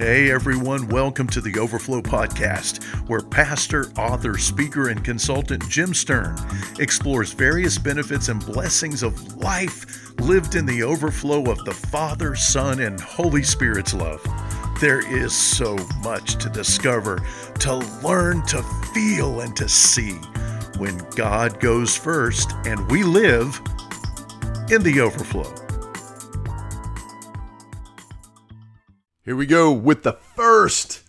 [0.00, 6.38] Hey everyone, welcome to the Overflow Podcast, where pastor, author, speaker, and consultant Jim Stern
[6.78, 12.80] explores various benefits and blessings of life lived in the overflow of the Father, Son,
[12.80, 14.26] and Holy Spirit's love.
[14.80, 17.20] There is so much to discover,
[17.58, 18.62] to learn, to
[18.94, 20.12] feel, and to see
[20.78, 23.60] when God goes first and we live
[24.70, 25.59] in the overflow.
[29.30, 31.04] Here we go with the first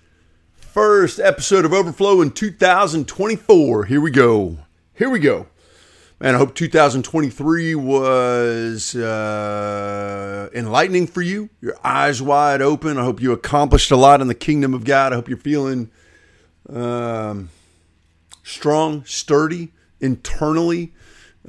[0.59, 3.85] first episode of Overflow in 2024.
[3.85, 4.59] Here we go.
[4.93, 5.47] Here we go.
[6.19, 11.49] Man, I hope 2023 was uh, enlightening for you.
[11.61, 12.99] Your eyes wide open.
[12.99, 15.13] I hope you accomplished a lot in the kingdom of God.
[15.13, 15.89] I hope you're feeling
[16.69, 17.49] um,
[18.43, 20.93] strong, sturdy, internally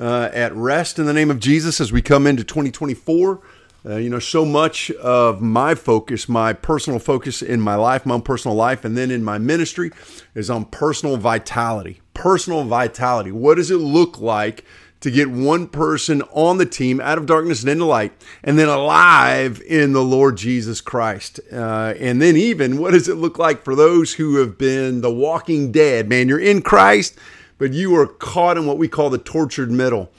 [0.01, 3.43] uh, at rest in the name of Jesus as we come into 2024.
[3.85, 8.15] Uh, you know, so much of my focus, my personal focus in my life, my
[8.15, 9.91] own personal life, and then in my ministry
[10.35, 12.01] is on personal vitality.
[12.15, 13.33] Personal vitality.
[13.33, 14.65] What does it look like
[15.01, 18.13] to get one person on the team out of darkness and into light,
[18.45, 21.41] and then alive in the Lord Jesus Christ?
[21.53, 25.13] Uh, and then, even, what does it look like for those who have been the
[25.13, 26.09] walking dead?
[26.09, 27.19] Man, you're in Christ,
[27.59, 30.13] but you are caught in what we call the tortured middle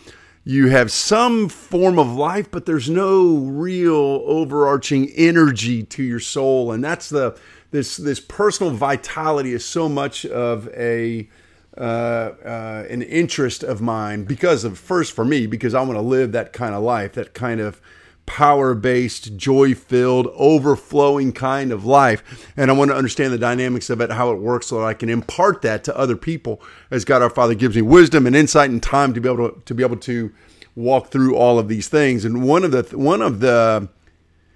[0.46, 6.72] you have some form of life, but there's no real overarching energy to your soul.
[6.72, 7.38] And that's the
[7.72, 11.30] this this personal vitality is so much of a
[11.78, 16.02] uh, uh, an interest of mine because of first for me because I want to
[16.02, 17.82] live that kind of life, that kind of
[18.26, 22.52] power based, joy filled, overflowing kind of life.
[22.56, 24.94] And I want to understand the dynamics of it, how it works, so that I
[24.94, 28.70] can impart that to other people as God our Father gives me wisdom and insight
[28.70, 30.32] and time to be able to, to be able to
[30.76, 32.26] walk through all of these things.
[32.26, 33.90] And one of the, one of the,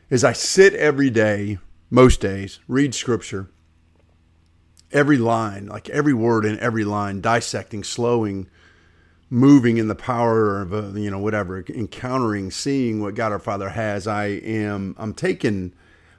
[0.09, 3.49] is I sit every day, most days, read scripture,
[4.91, 8.49] every line, like every word in every line, dissecting, slowing,
[9.29, 13.69] moving in the power of uh, you know whatever encountering seeing what god our father
[13.69, 15.73] has i am i'm taken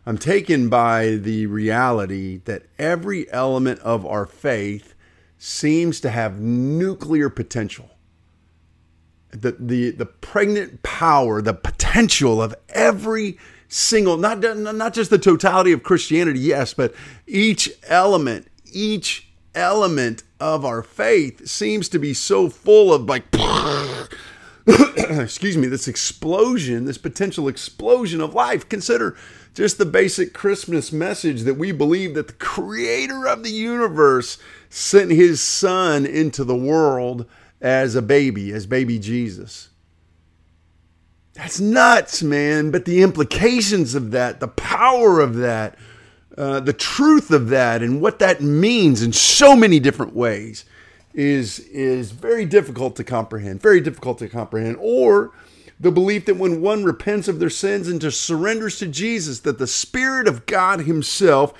[0.04, 4.94] i'm taken by the reality that every element of our faith
[5.38, 7.90] seems to have nuclear potential.
[9.30, 15.70] The the the pregnant power the potential of every single not not just the totality
[15.72, 16.94] of christianity yes but
[17.26, 23.24] each element each element of our faith seems to be so full of like
[24.98, 28.68] excuse me this explosion this potential explosion of life.
[28.68, 29.16] Consider
[29.54, 34.38] just the basic christmas message that we believe that the creator of the universe
[34.68, 37.26] sent his son into the world
[37.60, 39.70] as a baby as baby jesus.
[41.32, 45.78] That's nuts man but the implications of that the power of that
[46.38, 50.64] uh, the truth of that and what that means in so many different ways
[51.12, 54.76] is is very difficult to comprehend very difficult to comprehend.
[54.80, 55.32] Or
[55.80, 59.58] the belief that when one repents of their sins and just surrenders to Jesus that
[59.58, 61.52] the spirit of God himself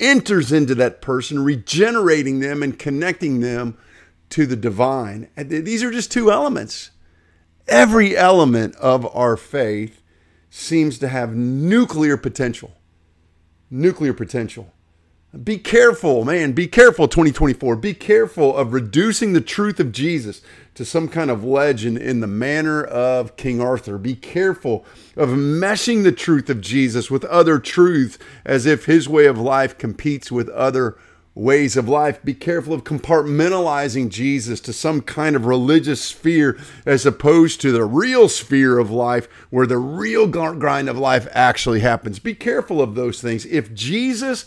[0.00, 3.76] enters into that person regenerating them and connecting them
[4.30, 5.28] to the divine.
[5.36, 6.90] These are just two elements.
[7.68, 10.02] Every element of our faith
[10.50, 12.72] seems to have nuclear potential
[13.74, 14.72] nuclear potential.
[15.42, 16.52] Be careful, man.
[16.52, 17.74] Be careful, 2024.
[17.74, 20.42] Be careful of reducing the truth of Jesus
[20.76, 23.98] to some kind of legend in the manner of King Arthur.
[23.98, 24.86] Be careful
[25.16, 29.76] of meshing the truth of Jesus with other truths as if his way of life
[29.76, 30.96] competes with other
[31.34, 32.22] ways of life.
[32.22, 37.84] Be careful of compartmentalizing Jesus to some kind of religious sphere as opposed to the
[37.84, 42.18] real sphere of life where the real grind of life actually happens.
[42.18, 43.46] Be careful of those things.
[43.46, 44.46] If Jesus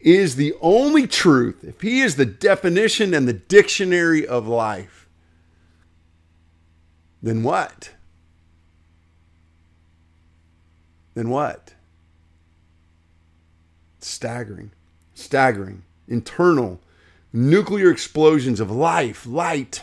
[0.00, 5.08] is the only truth, if he is the definition and the dictionary of life,
[7.22, 7.90] then what?
[11.14, 11.74] Then what?
[14.00, 14.72] Staggering.
[15.14, 16.80] Staggering internal
[17.32, 19.82] nuclear explosions of life, light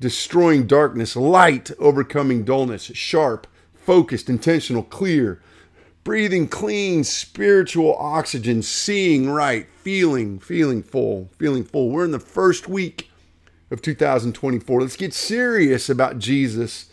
[0.00, 5.40] destroying darkness, light overcoming dullness, sharp, focused, intentional, clear,
[6.04, 11.90] breathing clean spiritual oxygen, seeing right, feeling, feeling full, feeling full.
[11.90, 13.10] We're in the first week
[13.70, 14.82] of 2024.
[14.82, 16.90] Let's get serious about Jesus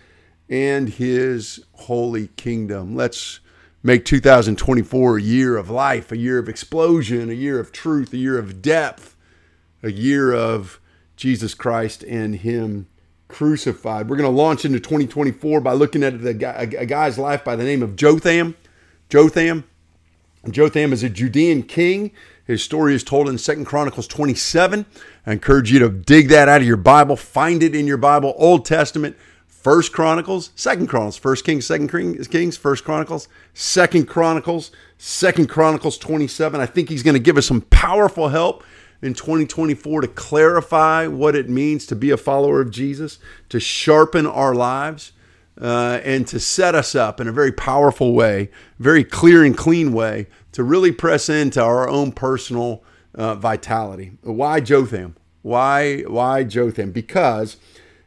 [0.50, 2.96] and his holy kingdom.
[2.96, 3.40] Let's
[3.83, 8.18] make 2024 a year of life, a year of explosion, a year of truth, a
[8.18, 9.16] year of depth,
[9.81, 10.80] a year of
[11.16, 12.88] Jesus Christ and Him
[13.28, 14.10] crucified.
[14.10, 17.63] We're going to launch into 2024 by looking at guy, a guy's life by the
[17.63, 18.56] name of Jotham.
[19.10, 19.63] Jotham.
[20.50, 22.12] Jotham is a Judean king.
[22.45, 24.86] His story is told in Second Chronicles 27.
[25.25, 28.34] I encourage you to dig that out of your Bible, find it in your Bible,
[28.38, 29.16] Old Testament,
[29.62, 31.88] First Chronicles, Second Chronicles, First Kings, Second
[32.31, 36.60] Kings, First Chronicles, Second Chronicles, Second Chronicles 27.
[36.60, 38.63] I think he's going to give us some powerful help
[39.04, 43.19] in 2024 to clarify what it means to be a follower of Jesus,
[43.50, 45.12] to sharpen our lives,
[45.62, 48.50] uh, and to set us up in a very powerful way,
[48.80, 54.13] very clear and clean way to really press into our own personal uh, vitality.
[54.24, 55.16] Why Jotham?
[55.44, 56.92] Why why Jotham?
[56.92, 57.58] Because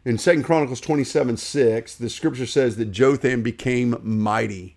[0.04, 4.76] in Second Chronicles 27 6, the scripture says that Jotham became mighty.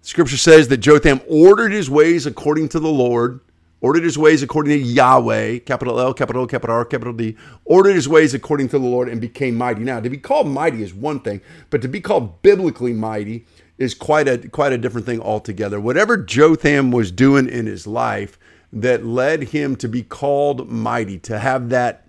[0.00, 3.40] Scripture says that Jotham ordered his ways according to the Lord,
[3.80, 7.94] ordered his ways according to Yahweh, capital L, capital O, capital R, capital D, ordered
[7.94, 9.82] his ways according to the Lord and became mighty.
[9.82, 11.40] Now, to be called mighty is one thing,
[11.70, 13.46] but to be called biblically mighty
[13.76, 15.80] is quite a quite a different thing altogether.
[15.80, 18.38] Whatever Jotham was doing in his life
[18.72, 22.03] that led him to be called mighty, to have that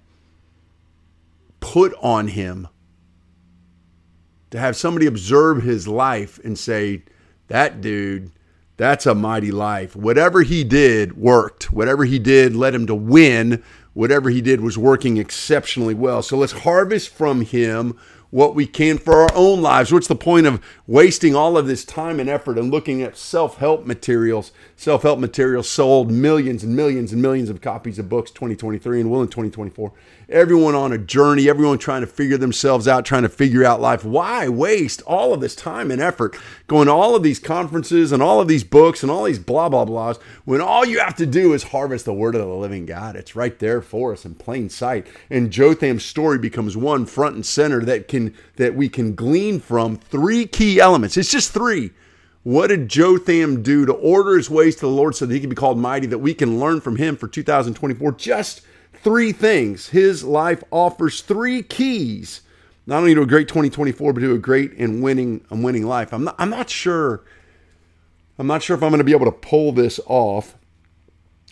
[1.74, 2.68] put on him
[4.52, 7.02] to have somebody observe his life and say,
[7.48, 8.32] that dude,
[8.78, 9.96] that's a mighty life.
[9.96, 11.74] Whatever he did worked.
[11.74, 13.64] Whatever he did led him to win.
[13.94, 16.22] Whatever he did was working exceptionally well.
[16.22, 17.98] So let's harvest from him
[18.30, 19.92] what we can for our own lives.
[19.92, 23.58] What's the point of wasting all of this time and effort and looking at self
[23.58, 24.52] help materials?
[24.78, 29.10] Self help materials sold millions and millions and millions of copies of books 2023 and
[29.10, 29.94] will in 2024
[30.30, 34.04] everyone on a journey, everyone trying to figure themselves out, trying to figure out life.
[34.04, 36.38] Why waste all of this time and effort
[36.68, 39.70] going to all of these conferences and all of these books and all these blah,
[39.70, 42.86] blah, blahs when all you have to do is harvest the word of the living
[42.86, 43.16] God?
[43.16, 45.08] It's right there for us in plain sight.
[45.30, 49.98] And Jotham's story becomes one front and center that can that we can glean from
[49.98, 51.18] three key elements.
[51.18, 51.92] It's just three.
[52.46, 55.50] What did Jotham do to order his ways to the Lord so that he can
[55.50, 58.12] be called mighty, that we can learn from him for 2024?
[58.12, 58.62] Just
[58.94, 59.90] three things.
[59.90, 62.42] His life offers three keys,
[62.86, 66.14] not only to a great 2024, but to a great and winning, a winning life.
[66.14, 67.24] I'm not, I'm not sure.
[68.38, 70.56] I'm not sure if I'm going to be able to pull this off,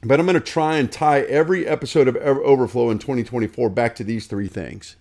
[0.04, 4.04] but I'm going to try and tie every episode of Overflow in 2024 back to
[4.04, 4.96] these three things.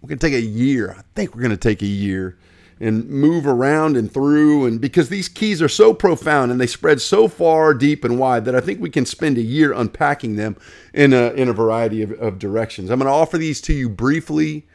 [0.00, 0.94] We're going to take a year.
[0.96, 2.38] I think we're going to take a year
[2.80, 7.00] and move around and through and because these keys are so profound and they spread
[7.00, 10.56] so far deep and wide that I think we can spend a year unpacking them
[10.94, 12.90] in a, in a variety of, of directions.
[12.90, 14.66] I'm going to offer these to you briefly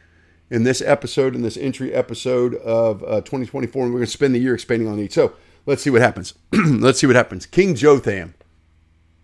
[0.50, 4.34] in this episode, in this entry episode of uh, 2024, and we're going to spend
[4.34, 5.12] the year expanding on each.
[5.12, 5.32] So
[5.66, 6.34] let's see what happens.
[6.52, 7.46] let's see what happens.
[7.46, 8.34] King Jotham.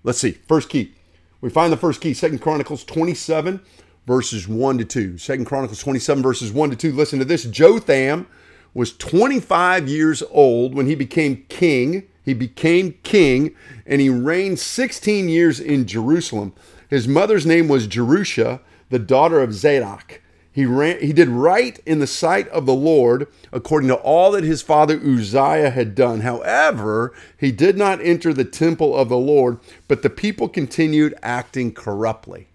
[0.02, 0.32] Let's see.
[0.32, 0.94] First key.
[1.40, 3.60] We find the first key, Second Chronicles 27,
[4.06, 5.18] verses 1 to 2.
[5.18, 6.92] Second Chronicles 27, verses 1 to 2.
[6.92, 7.44] Listen to this.
[7.44, 8.26] Jotham
[8.74, 12.04] was 25 years old when he became king.
[12.24, 13.54] He became king
[13.86, 16.54] and he reigned 16 years in Jerusalem.
[16.88, 20.20] His mother's name was Jerusha, the daughter of Zadok.
[20.52, 24.42] He, ran, he did right in the sight of the Lord according to all that
[24.42, 26.20] his father Uzziah had done.
[26.20, 31.72] However, he did not enter the temple of the Lord, but the people continued acting
[31.72, 32.48] corruptly.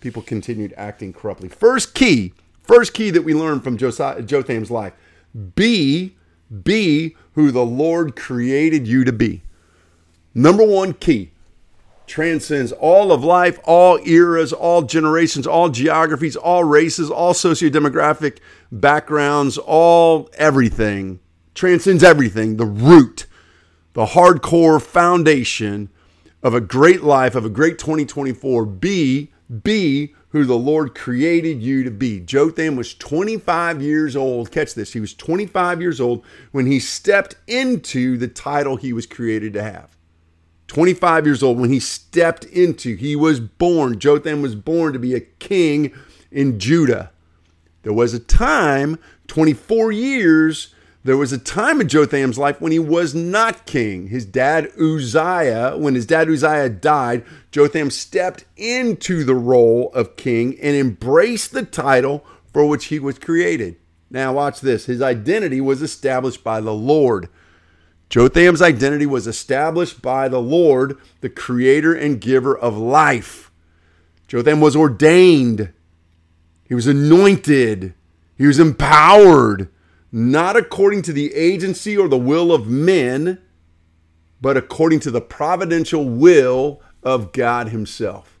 [0.00, 1.48] People continued acting corruptly.
[1.48, 4.92] First key, first key that we learn from Josiah, Jotham's life
[5.54, 6.16] be,
[6.62, 9.42] be who the Lord created you to be.
[10.34, 11.30] Number one key
[12.06, 18.38] transcends all of life, all eras, all generations, all geographies, all races, all sociodemographic
[18.70, 21.20] backgrounds, all everything.
[21.54, 22.56] Transcends everything.
[22.56, 23.26] The root,
[23.94, 25.88] the hardcore foundation
[26.42, 28.66] of a great life, of a great 2024.
[28.66, 32.18] Be, be who the Lord created you to be.
[32.18, 34.50] Jotham was 25 years old.
[34.50, 34.92] Catch this.
[34.92, 39.62] He was 25 years old when he stepped into the title he was created to
[39.62, 39.96] have.
[40.66, 44.00] 25 years old when he stepped into, he was born.
[44.00, 45.92] Jotham was born to be a king
[46.32, 47.12] in Judah.
[47.84, 48.98] There was a time,
[49.28, 50.73] 24 years
[51.04, 54.08] there was a time in Jotham's life when he was not king.
[54.08, 60.58] His dad Uzziah, when his dad Uzziah died, Jotham stepped into the role of king
[60.60, 63.76] and embraced the title for which he was created.
[64.10, 64.86] Now, watch this.
[64.86, 67.28] His identity was established by the Lord.
[68.08, 73.50] Jotham's identity was established by the Lord, the creator and giver of life.
[74.26, 75.70] Jotham was ordained,
[76.66, 77.92] he was anointed,
[78.38, 79.68] he was empowered
[80.16, 83.42] not according to the agency or the will of men,
[84.40, 88.38] but according to the providential will of God Himself.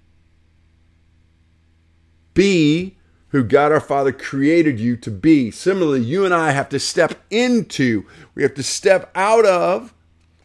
[2.32, 2.96] Be
[3.30, 5.50] who God our Father created you to be.
[5.50, 9.92] Similarly, you and I have to step into, we have to step out of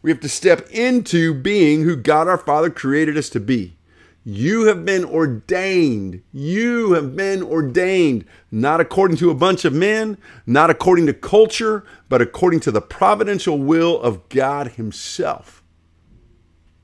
[0.02, 3.76] We have to step into being who God our Father created us to be.
[4.24, 6.22] You have been ordained.
[6.32, 11.84] You have been ordained, not according to a bunch of men, not according to culture,
[12.08, 15.62] but according to the providential will of God Himself.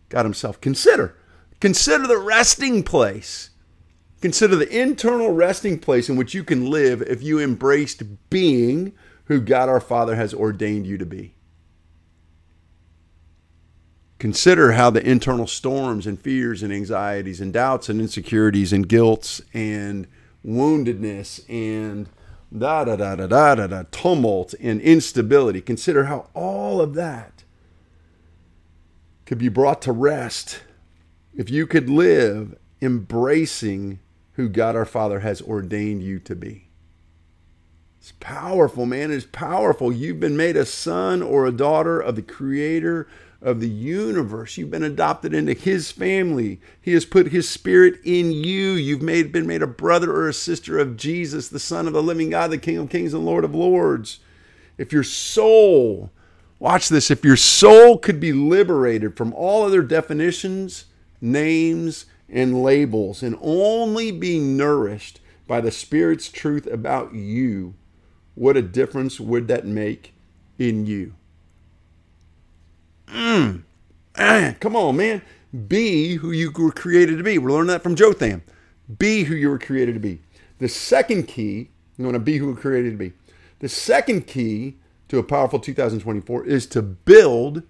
[0.08, 0.60] God Himself.
[0.60, 1.14] Consider,
[1.60, 3.50] consider the resting place.
[4.22, 8.92] Consider the internal resting place in which you can live if you embraced being
[9.24, 11.35] who God our Father has ordained you to be.
[14.26, 19.40] Consider how the internal storms and fears and anxieties and doubts and insecurities and guilts
[19.54, 20.08] and
[20.44, 22.08] woundedness and
[22.52, 25.60] da da da da da da da tumult and instability.
[25.60, 27.44] Consider how all of that
[29.26, 30.60] could be brought to rest
[31.32, 34.00] if you could live embracing
[34.32, 36.66] who God our Father has ordained you to be.
[38.00, 39.12] It's powerful, man.
[39.12, 39.92] It's powerful.
[39.92, 43.06] You've been made a son or a daughter of the Creator
[43.42, 44.56] of the universe.
[44.56, 46.60] You've been adopted into his family.
[46.80, 48.72] He has put his spirit in you.
[48.72, 52.02] You've made, been made a brother or a sister of Jesus, the Son of the
[52.02, 54.20] living God, the King of kings and Lord of lords.
[54.78, 56.10] If your soul,
[56.58, 60.86] watch this, if your soul could be liberated from all other definitions,
[61.20, 67.74] names, and labels, and only be nourished by the Spirit's truth about you,
[68.34, 70.12] what a difference would that make
[70.58, 71.14] in you?
[73.08, 73.62] Mm.
[74.18, 75.22] Ah, come on, man.
[75.68, 77.38] Be who you were created to be.
[77.38, 78.42] We're learning that from Jotham.
[78.98, 80.20] Be who you were created to be.
[80.58, 83.12] The second key, you want to be who you were created to be.
[83.60, 84.76] The second key
[85.08, 87.62] to a powerful 2024 is to build,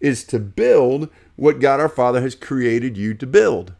[0.00, 3.72] is to build what God our Father has created you to build.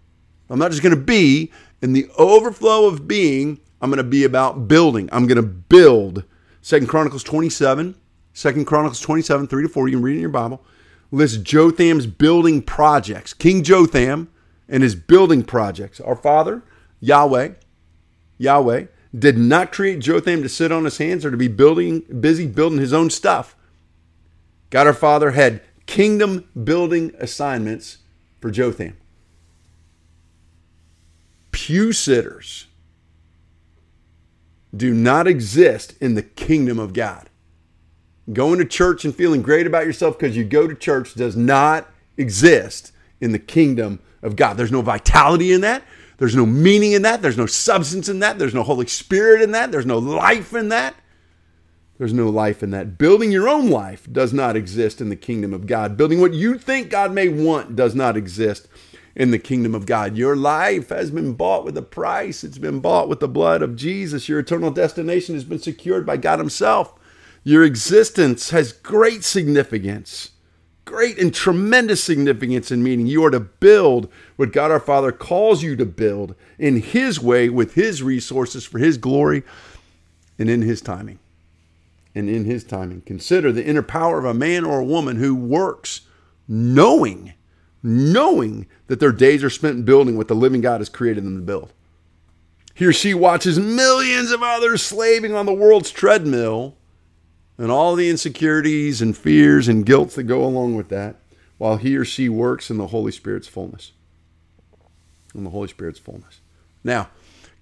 [0.49, 4.25] I'm not just going to be in the overflow of being, I'm going to be
[4.25, 5.09] about building.
[5.13, 6.25] I'm going to build.
[6.63, 7.95] Second Chronicles 27,
[8.33, 9.89] Second Chronicles 27, 3 to 4.
[9.89, 10.65] You can read in your Bible
[11.13, 13.33] lists Jotham's building projects.
[13.33, 14.29] King Jotham
[14.69, 16.01] and his building projects.
[16.01, 16.63] Our father,
[16.99, 17.53] Yahweh,
[18.39, 22.47] Yahweh, did not create Jotham to sit on his hands or to be building, busy
[22.47, 23.55] building his own stuff.
[24.71, 27.99] God our Father had kingdom building assignments
[28.41, 28.97] for Jotham.
[31.51, 32.67] Pew sitters
[34.75, 37.29] do not exist in the kingdom of God.
[38.33, 41.89] Going to church and feeling great about yourself because you go to church does not
[42.17, 44.57] exist in the kingdom of God.
[44.57, 45.83] There's no vitality in that.
[46.19, 47.21] There's no meaning in that.
[47.21, 48.39] There's no substance in that.
[48.39, 49.73] There's no Holy Spirit in that.
[49.73, 50.95] There's no life in that.
[51.99, 52.99] There's no life in that.
[52.99, 55.97] Building your own life does not exist in the kingdom of God.
[55.97, 58.69] Building what you think God may want does not exist
[59.15, 60.17] in the kingdom of God.
[60.17, 63.77] Your life has been bought with a price, it's been bought with the blood of
[63.77, 64.29] Jesus.
[64.29, 66.95] Your eternal destination has been secured by God Himself.
[67.45, 70.31] Your existence has great significance,
[70.85, 73.07] great and tremendous significance and meaning.
[73.07, 77.49] You are to build what God our Father calls you to build in His way
[77.49, 79.43] with His resources for His glory
[80.39, 81.19] and in His timing.
[82.15, 83.01] And in His timing.
[83.01, 86.03] Consider the inner power of a man or a woman who works
[86.47, 87.33] knowing,
[87.83, 91.43] knowing that their days are spent building what the living God has created them to
[91.43, 91.73] build.
[92.75, 96.77] He or she watches millions of others slaving on the world's treadmill
[97.59, 101.17] and all the insecurities and fears and guilt that go along with that
[101.59, 103.93] while he or she works in the Holy Spirit's fullness.
[105.35, 106.41] In the Holy Spirit's fullness.
[106.83, 107.09] Now,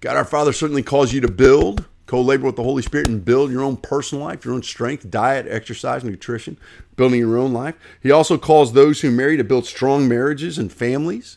[0.01, 3.25] God our Father certainly calls you to build, co labor with the Holy Spirit, and
[3.25, 6.57] build your own personal life, your own strength, diet, exercise, nutrition,
[6.97, 7.75] building your own life.
[8.03, 11.37] He also calls those who marry to build strong marriages and families.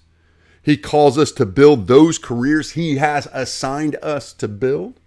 [0.61, 5.01] He calls us to build those careers He has assigned us to build.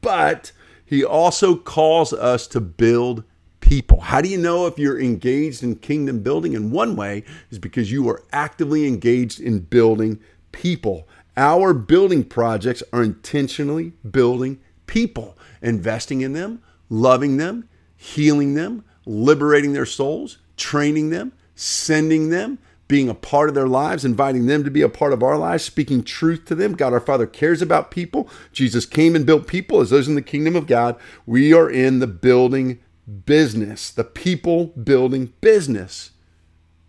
[0.00, 0.52] But
[0.92, 3.24] he also calls us to build
[3.60, 4.00] people.
[4.00, 6.54] How do you know if you're engaged in kingdom building?
[6.54, 10.20] And one way is because you are actively engaged in building
[10.52, 11.08] people.
[11.34, 19.72] Our building projects are intentionally building people, investing in them, loving them, healing them, liberating
[19.72, 22.58] their souls, training them, sending them,
[22.92, 25.64] being a part of their lives, inviting them to be a part of our lives,
[25.64, 26.74] speaking truth to them.
[26.74, 28.28] God our Father cares about people.
[28.52, 30.96] Jesus came and built people as those in the kingdom of God.
[31.24, 32.80] We are in the building
[33.24, 36.10] business, the people building business.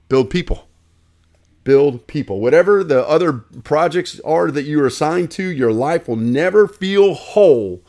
[0.09, 0.67] Build people.
[1.63, 2.41] Build people.
[2.41, 7.13] Whatever the other projects are that you are assigned to, your life will never feel
[7.13, 7.81] whole.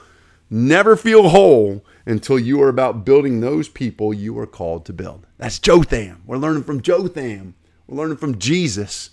[0.48, 5.26] Never feel whole until you are about building those people you are called to build.
[5.36, 6.22] That's Jotham.
[6.24, 7.56] We're learning from Jotham.
[7.86, 9.10] We're learning from Jesus.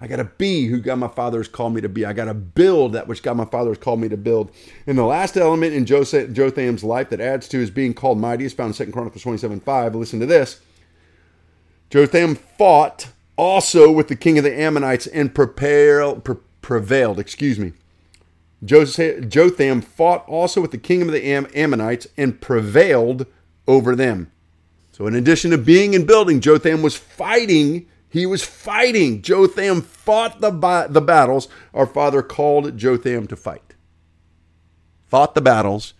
[0.00, 2.04] I got to be who God my Father has called me to be.
[2.04, 4.50] I got to build that which God my Father has called me to build.
[4.86, 8.44] And the last element in Joseph Jotham's life that adds to his being called mighty
[8.44, 9.94] is found in 2 Chronicles 27 5.
[9.94, 10.60] Listen to this.
[11.90, 17.18] Jotham fought also with the king of the Ammonites and pre- prevailed.
[17.18, 17.72] Excuse me.
[18.64, 23.26] Jotham fought also with the king of the Am- Ammonites and prevailed
[23.66, 24.30] over them.
[24.92, 27.86] So, in addition to being and building, Jotham was fighting.
[28.14, 29.22] He was fighting.
[29.22, 30.52] Jotham fought the,
[30.88, 31.48] the battles.
[31.74, 33.74] Our father called Jotham to fight.
[35.04, 35.94] Fought the battles.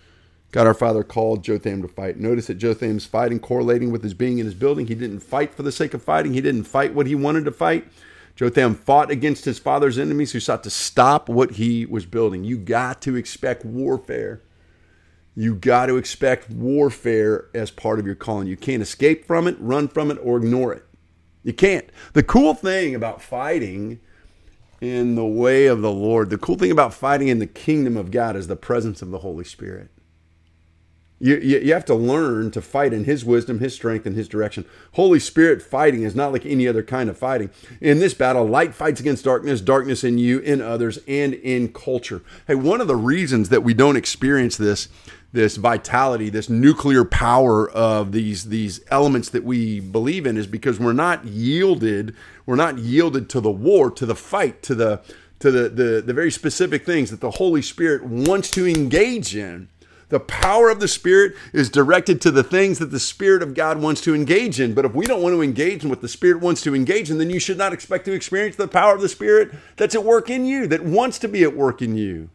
[0.52, 2.16] God our Father called Jotham to fight.
[2.16, 4.87] Notice that Jotham's fighting correlating with his being in his building.
[4.87, 6.35] He didn't fight for the sake of fighting.
[6.35, 7.88] He didn't fight what he wanted to fight.
[8.37, 12.44] Jotham fought against his father's enemies who sought to stop what he was building.
[12.44, 14.40] You got to expect warfare.
[15.35, 18.47] You got to expect warfare as part of your calling.
[18.47, 20.84] You can't escape from it, run from it, or ignore it.
[21.45, 21.89] You can't.
[22.15, 24.01] The cool thing about fighting
[24.81, 28.11] in the way of the Lord, the cool thing about fighting in the kingdom of
[28.11, 29.91] God is the presence of the Holy Spirit.
[31.21, 34.29] You, you, you, have to learn to fight in His wisdom, His strength, and His
[34.29, 34.65] direction.
[34.93, 37.51] Holy Spirit fighting is not like any other kind of fighting.
[37.81, 42.21] In this battle, light fights against darkness, darkness in you, in others, and in culture.
[42.47, 44.89] Hey, one of the reasons that we don't experience this
[45.35, 50.79] this vitality, this nuclear power of these these elements that we believe in is because
[50.79, 52.14] we're not yielded,
[52.47, 55.03] we're not yielded to the war, to the fight, to the
[55.41, 59.69] to the, the, the very specific things that the Holy Spirit wants to engage in.
[60.09, 63.83] The power of the Spirit is directed to the things that the Spirit of God
[63.83, 64.73] wants to engage in.
[64.73, 67.19] But if we don't want to engage in what the Spirit wants to engage in,
[67.19, 70.31] then you should not expect to experience the power of the Spirit that's at work
[70.31, 72.31] in you, that wants to be at work in you.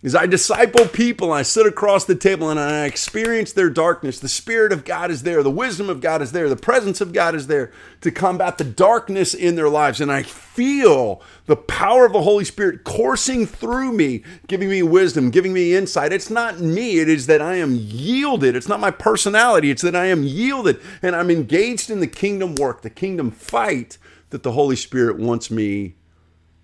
[0.00, 4.20] As I disciple people, I sit across the table and I experience their darkness.
[4.20, 7.12] The Spirit of God is there, the wisdom of God is there, the presence of
[7.12, 10.00] God is there to combat the darkness in their lives.
[10.00, 15.32] And I feel the power of the Holy Spirit coursing through me, giving me wisdom,
[15.32, 16.12] giving me insight.
[16.12, 18.54] It's not me, it is that I am yielded.
[18.54, 22.54] It's not my personality, it's that I am yielded and I'm engaged in the kingdom
[22.54, 23.98] work, the kingdom fight
[24.30, 25.96] that the Holy Spirit wants me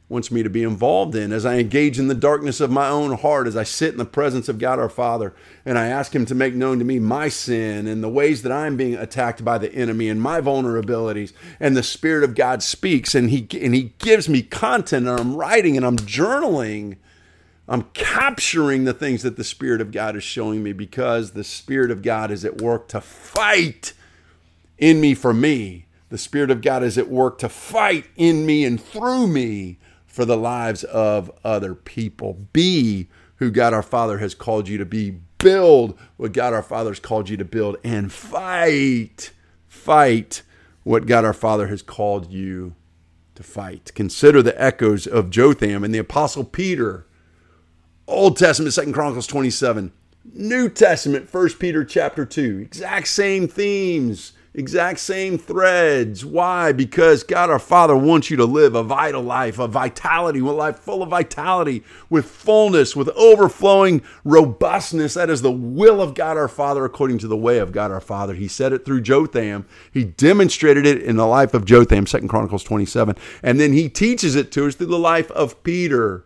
[0.08, 3.16] wants me to be involved in as I engage in the darkness of my own
[3.18, 6.26] heart, as I sit in the presence of God our Father, and I ask Him
[6.26, 9.56] to make known to me my sin and the ways that I'm being attacked by
[9.56, 11.32] the enemy and my vulnerabilities.
[11.58, 15.36] And the Spirit of God speaks, and He and He gives me content, and I'm
[15.36, 16.96] writing and I'm journaling.
[17.66, 21.90] I'm capturing the things that the Spirit of God is showing me because the Spirit
[21.90, 23.94] of God is at work to fight
[24.76, 25.86] in me for me.
[26.10, 29.78] The Spirit of God is at work to fight in me and through me
[30.14, 32.46] for the lives of other people.
[32.52, 35.18] Be who God our Father has called you to be.
[35.38, 39.32] Build what God our Father has called you to build and fight,
[39.66, 40.42] fight
[40.84, 42.76] what God our Father has called you
[43.34, 43.90] to fight.
[43.96, 47.08] Consider the echoes of Jotham and the Apostle Peter.
[48.06, 49.92] Old Testament, Second Chronicles 27.
[50.32, 52.60] New Testament, First Peter chapter 2.
[52.62, 56.24] Exact same themes exact same threads.
[56.24, 56.72] Why?
[56.72, 60.78] Because God our Father wants you to live a vital life, a vitality, a life
[60.78, 65.14] full of vitality, with fullness, with overflowing robustness.
[65.14, 68.00] That is the will of God our Father according to the way of God our
[68.00, 68.34] Father.
[68.34, 69.66] He said it through Jotham.
[69.92, 73.16] He demonstrated it in the life of Jotham, Second Chronicles 27.
[73.42, 76.24] And then he teaches it to us through the life of Peter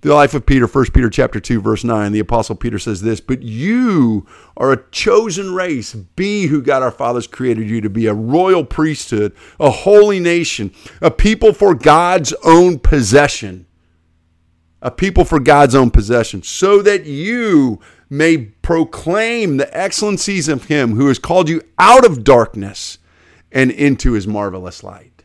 [0.00, 3.20] the life of Peter, 1 Peter chapter 2, verse 9, the apostle Peter says this,
[3.20, 5.92] but you are a chosen race.
[5.94, 10.72] Be who God our fathers created you to be, a royal priesthood, a holy nation,
[11.00, 13.66] a people for God's own possession.
[14.80, 20.94] A people for God's own possession, so that you may proclaim the excellencies of him
[20.94, 22.98] who has called you out of darkness
[23.50, 25.24] and into his marvelous light.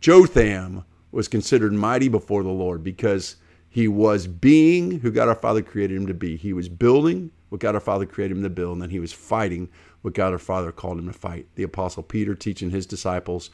[0.00, 3.34] Jotham was considered mighty before the Lord because
[3.78, 6.36] he was being who God our Father created him to be.
[6.36, 9.12] He was building what God our Father created him to build, and then he was
[9.12, 9.68] fighting
[10.02, 11.46] what God our Father called him to fight.
[11.54, 13.50] The Apostle Peter teaching his disciples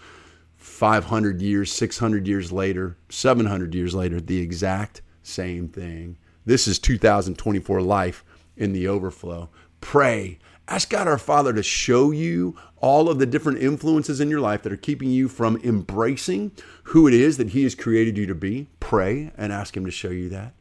[0.56, 6.16] 500 years, 600 years later, 700 years later, the exact same thing.
[6.46, 8.24] This is 2024 life
[8.56, 9.50] in the overflow.
[9.82, 14.40] Pray Ask God our Father to show you all of the different influences in your
[14.40, 16.52] life that are keeping you from embracing
[16.84, 18.68] who it is that He has created you to be.
[18.80, 20.54] Pray and ask Him to show you that.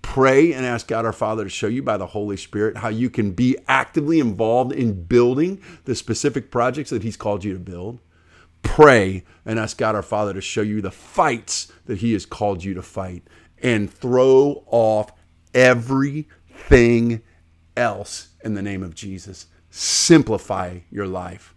[0.00, 3.10] Pray and ask God our Father to show you by the Holy Spirit how you
[3.10, 8.00] can be actively involved in building the specific projects that He's called you to build.
[8.62, 12.64] Pray and ask God our Father to show you the fights that He has called
[12.64, 13.26] you to fight
[13.62, 15.12] and throw off
[15.52, 17.22] everything
[17.76, 19.46] else in the name of Jesus.
[19.70, 21.54] Simplify your life.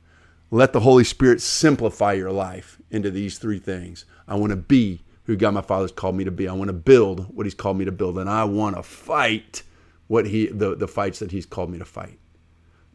[0.51, 4.05] Let the Holy Spirit simplify your life into these three things.
[4.27, 6.47] I want to be who God my Father's called me to be.
[6.47, 9.63] I want to build what He's called me to build, and I want to fight
[10.07, 12.18] what He the, the fights that He's called me to fight.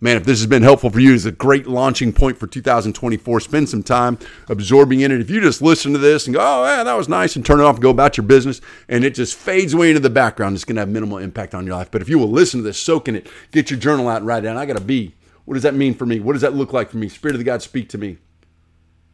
[0.04, 3.40] Man, if this has been helpful for you, it's a great launching point for 2024.
[3.40, 4.18] Spend some time
[4.50, 5.18] absorbing in it.
[5.18, 7.58] If you just listen to this and go, oh, yeah, that was nice, and turn
[7.58, 10.56] it off and go about your business, and it just fades away into the background,
[10.56, 11.90] it's going to have minimal impact on your life.
[11.90, 14.26] But if you will listen to this, soak in it, get your journal out and
[14.26, 14.58] write it down.
[14.58, 15.14] I got to be.
[15.46, 16.20] What does that mean for me?
[16.20, 17.08] What does that look like for me?
[17.08, 18.18] Spirit of the God, speak to me.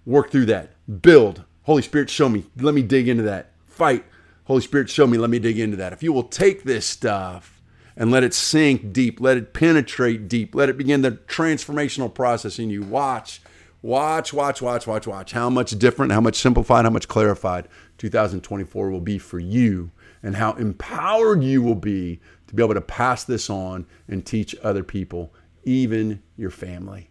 [0.04, 0.72] Work through that.
[1.02, 1.44] Build.
[1.62, 2.46] Holy Spirit, show me.
[2.56, 3.52] Let me dig into that.
[3.68, 4.04] Fight.
[4.46, 5.18] Holy Spirit, show me.
[5.18, 5.92] Let me dig into that.
[5.92, 7.59] If you will take this stuff,
[8.00, 12.58] and let it sink deep, let it penetrate deep, let it begin the transformational process
[12.58, 12.82] in you.
[12.82, 13.42] Watch,
[13.82, 18.90] watch, watch, watch, watch, watch how much different, how much simplified, how much clarified 2024
[18.90, 19.90] will be for you,
[20.22, 24.56] and how empowered you will be to be able to pass this on and teach
[24.62, 25.34] other people,
[25.64, 27.10] even your family.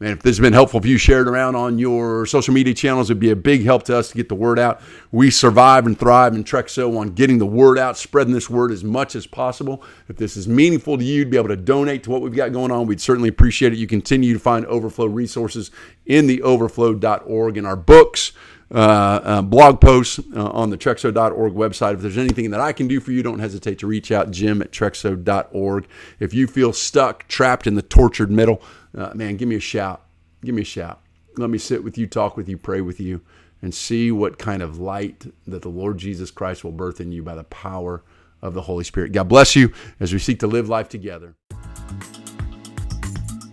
[0.00, 2.74] And if this has been helpful for you, share it around on your social media
[2.74, 3.10] channels.
[3.10, 4.82] It'd be a big help to us to get the word out.
[5.12, 8.82] We survive and thrive in Trexo on getting the word out, spreading this word as
[8.82, 9.84] much as possible.
[10.08, 12.52] If this is meaningful to you to be able to donate to what we've got
[12.52, 13.78] going on, we'd certainly appreciate it.
[13.78, 15.70] You continue to find Overflow resources
[16.06, 18.32] in the overflow.org in our books.
[18.74, 21.94] Uh, uh, blog posts uh, on the Trexo.org website.
[21.94, 24.60] If there's anything that I can do for you, don't hesitate to reach out, Jim
[24.60, 25.86] at Trexo.org.
[26.18, 28.60] If you feel stuck, trapped in the tortured middle,
[28.98, 30.02] uh, man, give me a shout.
[30.44, 31.00] Give me a shout.
[31.36, 33.20] Let me sit with you, talk with you, pray with you,
[33.62, 37.22] and see what kind of light that the Lord Jesus Christ will birth in you
[37.22, 38.02] by the power
[38.42, 39.12] of the Holy Spirit.
[39.12, 41.36] God bless you as we seek to live life together.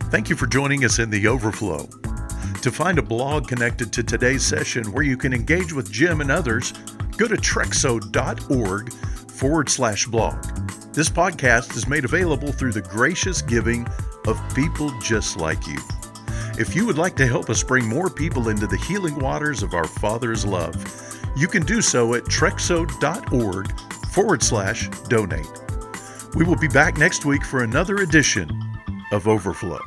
[0.09, 2.10] Thank you for joining us in the Overflow.
[2.61, 6.29] To find a blog connected to today's session where you can engage with Jim and
[6.29, 6.73] others,
[7.17, 8.93] go to trexo.org
[9.31, 10.43] forward slash blog.
[10.93, 13.87] This podcast is made available through the gracious giving
[14.27, 15.79] of people just like you.
[16.59, 19.73] If you would like to help us bring more people into the healing waters of
[19.73, 20.75] our Father's love,
[21.35, 23.71] you can do so at trexo.org
[24.11, 25.61] forward slash donate.
[26.35, 28.51] We will be back next week for another edition
[29.11, 29.81] of Overflow.